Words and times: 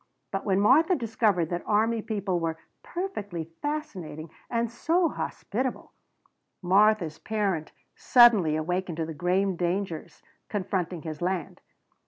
But 0.31 0.45
when 0.45 0.59
Martha 0.59 0.95
discovered 0.95 1.51
that 1.51 1.61
army 1.67 2.01
people 2.01 2.39
were 2.39 2.57
"perfectly 2.81 3.51
fascinating 3.61 4.31
and 4.49 4.71
so 4.71 5.09
hospitable" 5.09 5.91
Martha's 6.63 7.19
parent 7.19 7.71
suddenly 7.95 8.55
awakened 8.55 8.97
to 8.97 9.05
the 9.05 9.13
grave 9.13 9.57
dangers 9.57 10.23
confronting 10.49 11.03
his 11.03 11.21
land. 11.21 11.61